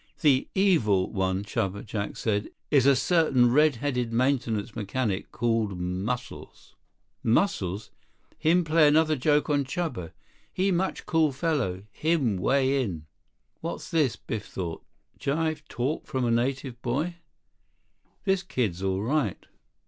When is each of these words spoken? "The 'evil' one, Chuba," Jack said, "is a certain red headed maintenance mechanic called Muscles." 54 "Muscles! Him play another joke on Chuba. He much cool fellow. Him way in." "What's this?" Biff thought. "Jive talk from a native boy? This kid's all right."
"The 0.21 0.47
'evil' 0.55 1.11
one, 1.11 1.43
Chuba," 1.43 1.85
Jack 1.85 2.17
said, 2.17 2.49
"is 2.71 2.87
a 2.87 2.95
certain 2.95 3.51
red 3.53 3.75
headed 3.75 4.11
maintenance 4.11 4.75
mechanic 4.75 5.31
called 5.31 5.79
Muscles." 5.79 6.73
54 7.21 7.31
"Muscles! 7.31 7.91
Him 8.39 8.63
play 8.63 8.87
another 8.87 9.15
joke 9.15 9.47
on 9.51 9.63
Chuba. 9.63 10.11
He 10.51 10.71
much 10.71 11.05
cool 11.05 11.31
fellow. 11.31 11.83
Him 11.91 12.37
way 12.37 12.81
in." 12.81 13.05
"What's 13.59 13.91
this?" 13.91 14.15
Biff 14.15 14.47
thought. 14.47 14.83
"Jive 15.19 15.61
talk 15.69 16.07
from 16.07 16.25
a 16.25 16.31
native 16.31 16.81
boy? 16.81 17.17
This 18.25 18.41
kid's 18.41 18.81
all 18.81 19.03
right." 19.03 19.45